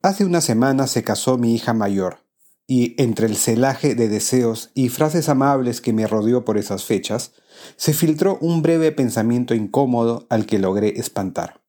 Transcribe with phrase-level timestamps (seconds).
[0.00, 2.25] Hace una semana se casó mi hija mayor,
[2.66, 7.32] y entre el celaje de deseos y frases amables que me rodeó por esas fechas,
[7.76, 11.62] se filtró un breve pensamiento incómodo al que logré espantar.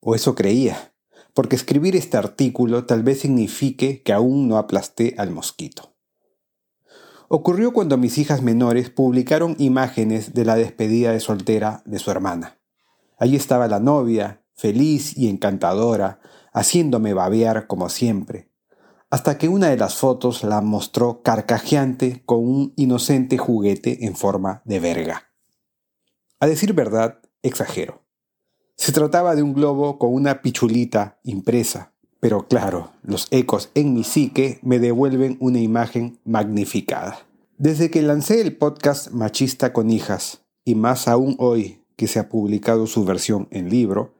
[0.00, 0.92] O eso creía,
[1.32, 5.94] porque escribir este artículo tal vez signifique que aún no aplasté al mosquito.
[7.28, 12.58] Ocurrió cuando mis hijas menores publicaron imágenes de la despedida de soltera de su hermana.
[13.18, 16.20] Allí estaba la novia, feliz y encantadora,
[16.52, 18.50] haciéndome babear como siempre,
[19.10, 24.62] hasta que una de las fotos la mostró carcajeante con un inocente juguete en forma
[24.64, 25.30] de verga.
[26.40, 28.02] A decir verdad, exagero.
[28.76, 34.04] Se trataba de un globo con una pichulita impresa, pero claro, los ecos en mi
[34.04, 37.20] psique me devuelven una imagen magnificada.
[37.56, 42.28] Desde que lancé el podcast Machista con hijas, y más aún hoy que se ha
[42.28, 44.15] publicado su versión en libro,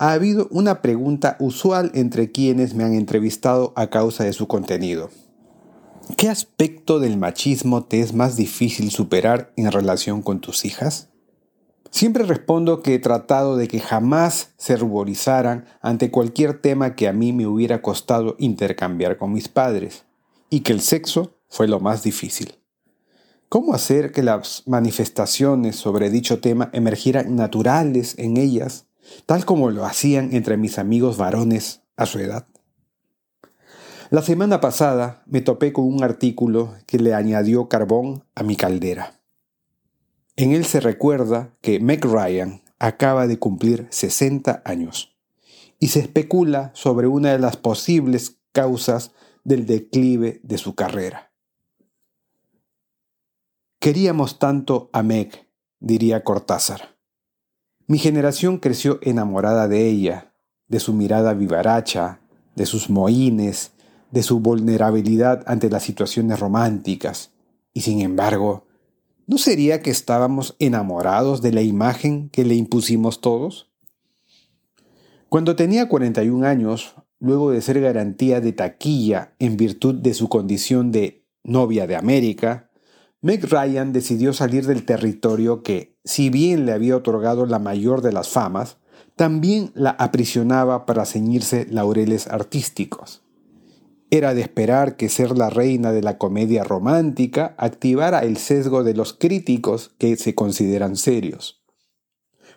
[0.00, 5.10] ha habido una pregunta usual entre quienes me han entrevistado a causa de su contenido.
[6.16, 11.10] ¿Qué aspecto del machismo te es más difícil superar en relación con tus hijas?
[11.90, 17.12] Siempre respondo que he tratado de que jamás se ruborizaran ante cualquier tema que a
[17.12, 20.04] mí me hubiera costado intercambiar con mis padres,
[20.48, 22.54] y que el sexo fue lo más difícil.
[23.50, 28.86] ¿Cómo hacer que las manifestaciones sobre dicho tema emergieran naturales en ellas
[29.26, 32.46] tal como lo hacían entre mis amigos varones a su edad.
[34.10, 39.20] La semana pasada me topé con un artículo que le añadió carbón a mi caldera.
[40.36, 45.16] En él se recuerda que Meg Ryan acaba de cumplir 60 años
[45.78, 49.12] y se especula sobre una de las posibles causas
[49.44, 51.32] del declive de su carrera.
[53.78, 56.99] Queríamos tanto a Meg, diría Cortázar.
[57.90, 60.32] Mi generación creció enamorada de ella,
[60.68, 62.20] de su mirada vivaracha,
[62.54, 63.72] de sus mohines,
[64.12, 67.32] de su vulnerabilidad ante las situaciones románticas.
[67.72, 68.64] Y sin embargo,
[69.26, 73.72] ¿no sería que estábamos enamorados de la imagen que le impusimos todos?
[75.28, 80.92] Cuando tenía 41 años, luego de ser garantía de taquilla en virtud de su condición
[80.92, 82.70] de novia de América,
[83.20, 88.12] Meg Ryan decidió salir del territorio que, si bien le había otorgado la mayor de
[88.12, 88.78] las famas,
[89.16, 93.22] también la aprisionaba para ceñirse laureles artísticos.
[94.10, 98.94] Era de esperar que ser la reina de la comedia romántica activara el sesgo de
[98.94, 101.62] los críticos que se consideran serios.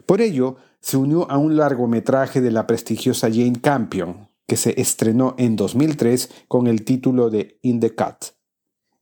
[0.05, 5.35] Por ello, se unió a un largometraje de la prestigiosa Jane Campion, que se estrenó
[5.37, 8.33] en 2003 con el título de In the Cut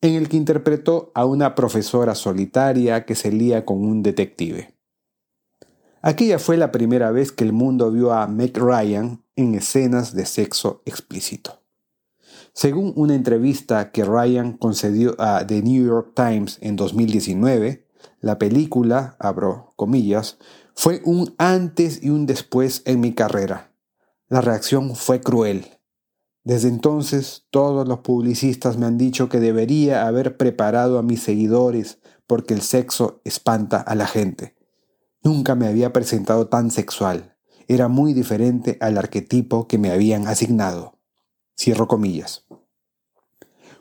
[0.01, 4.75] en el que interpretó a una profesora solitaria que se lía con un detective.
[6.01, 10.25] Aquella fue la primera vez que el mundo vio a Meg Ryan en escenas de
[10.25, 11.61] sexo explícito.
[12.53, 17.87] Según una entrevista que Ryan concedió a The New York Times en 2019,
[18.19, 20.37] la película, abro comillas,
[20.75, 23.71] fue un antes y un después en mi carrera.
[24.27, 25.65] La reacción fue cruel.
[26.43, 31.99] Desde entonces todos los publicistas me han dicho que debería haber preparado a mis seguidores
[32.25, 34.55] porque el sexo espanta a la gente.
[35.23, 37.35] Nunca me había presentado tan sexual.
[37.67, 40.97] Era muy diferente al arquetipo que me habían asignado.
[41.55, 42.47] Cierro comillas.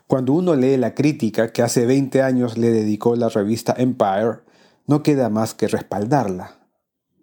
[0.05, 4.41] Cuando uno lee la crítica que hace 20 años le dedicó la revista Empire,
[4.85, 6.67] no queda más que respaldarla.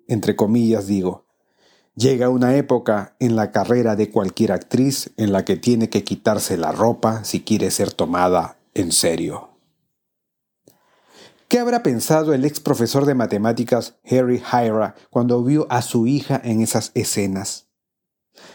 [0.08, 1.27] Entre comillas digo,
[1.98, 6.56] Llega una época en la carrera de cualquier actriz en la que tiene que quitarse
[6.56, 9.48] la ropa si quiere ser tomada en serio.
[11.48, 16.40] ¿Qué habrá pensado el ex profesor de matemáticas Harry Hyra cuando vio a su hija
[16.44, 17.66] en esas escenas?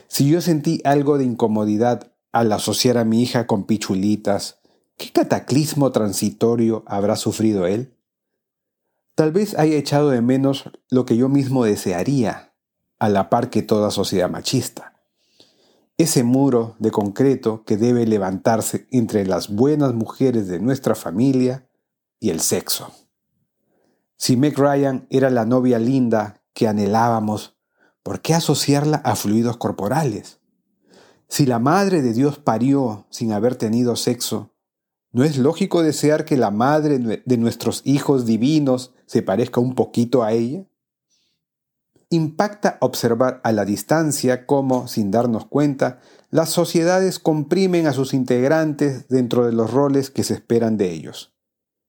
[0.08, 4.62] Si yo sentí algo de incomodidad al asociar a mi hija con pichulitas,
[4.96, 7.98] ¿qué cataclismo transitorio habrá sufrido él?
[9.16, 12.53] Tal vez haya echado de menos lo que yo mismo desearía,
[13.04, 14.94] a la par que toda sociedad machista.
[15.98, 21.68] Ese muro de concreto que debe levantarse entre las buenas mujeres de nuestra familia
[22.22, 22.94] y el sexo.
[24.16, 27.58] Si Meg Ryan era la novia linda que anhelábamos,
[28.04, 30.40] ¿por qué asociarla a fluidos corporales?
[31.28, 34.52] Si la Madre de Dios parió sin haber tenido sexo,
[35.12, 40.24] ¿No es lógico desear que la madre de nuestros hijos divinos se parezca un poquito
[40.24, 40.66] a ella?
[42.14, 46.00] Impacta observar a la distancia cómo, sin darnos cuenta,
[46.30, 51.34] las sociedades comprimen a sus integrantes dentro de los roles que se esperan de ellos.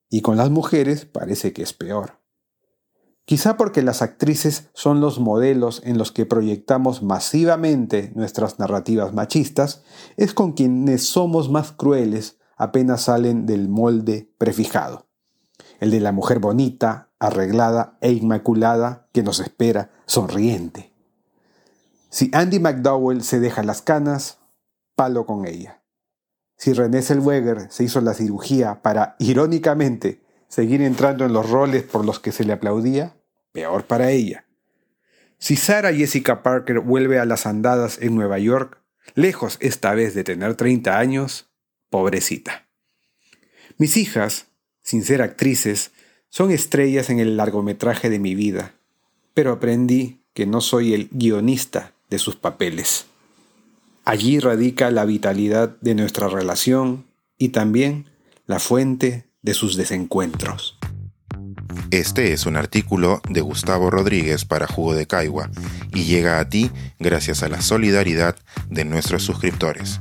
[0.09, 2.23] Y con las mujeres parece que es peor.
[3.27, 9.83] Quizá porque las actrices son los modelos en los que proyectamos masivamente nuestras narrativas machistas,
[10.17, 15.07] es con quienes somos más crueles apenas salen del molde prefijado.
[15.85, 20.95] El de la mujer bonita, arreglada e inmaculada que nos espera sonriente.
[22.09, 24.39] Si Andy McDowell se deja las canas,
[24.95, 25.83] palo con ella.
[26.57, 32.07] Si René Zellweger se hizo la cirugía para, irónicamente, seguir entrando en los roles por
[32.07, 33.19] los que se le aplaudía,
[33.53, 34.47] peor para ella.
[35.37, 38.81] Si Sarah Jessica Parker vuelve a las andadas en Nueva York,
[39.15, 41.51] lejos esta vez de tener 30 años,
[41.91, 42.69] pobrecita.
[43.77, 44.47] Mis hijas,
[44.85, 45.91] sin ser actrices,
[46.29, 48.75] son estrellas en el largometraje de mi vida,
[49.35, 53.07] pero aprendí que no soy el guionista de sus papeles.
[54.05, 57.07] Allí radica la vitalidad de nuestra relación
[57.39, 58.07] y también
[58.47, 60.79] la fuente de sus desencuentros.
[61.91, 65.51] Este es un artículo de Gustavo Rodríguez para Jugo de Caigua
[65.95, 68.37] y llega a ti gracias a la solidaridad
[68.69, 70.01] de nuestros suscriptores.